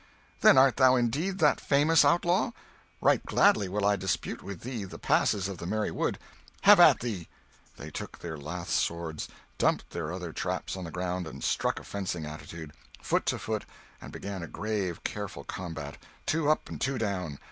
"Then 0.39 0.57
art 0.57 0.77
thou 0.77 0.95
indeed 0.95 1.37
that 1.37 1.61
famous 1.61 2.03
outlaw? 2.03 2.53
Right 3.01 3.23
gladly 3.23 3.69
will 3.69 3.85
I 3.85 3.97
dispute 3.97 4.41
with 4.41 4.61
thee 4.61 4.83
the 4.83 4.97
passes 4.97 5.47
of 5.47 5.59
the 5.59 5.67
merry 5.67 5.91
wood. 5.91 6.17
Have 6.61 6.79
at 6.79 7.01
thee!" 7.01 7.27
They 7.77 7.91
took 7.91 8.17
their 8.17 8.35
lath 8.35 8.71
swords, 8.71 9.27
dumped 9.59 9.91
their 9.91 10.11
other 10.11 10.33
traps 10.33 10.75
on 10.75 10.85
the 10.85 10.89
ground, 10.91 11.43
struck 11.43 11.79
a 11.79 11.83
fencing 11.83 12.25
attitude, 12.25 12.73
foot 12.99 13.27
to 13.27 13.37
foot, 13.37 13.63
and 14.01 14.11
began 14.11 14.41
a 14.41 14.47
grave, 14.47 15.03
careful 15.03 15.43
combat, 15.43 15.97
"two 16.25 16.49
up 16.49 16.67
and 16.67 16.81
two 16.81 16.97
down." 16.97 17.37